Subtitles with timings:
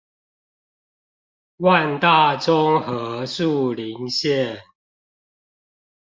[1.57, 4.59] 萬大中和樹林線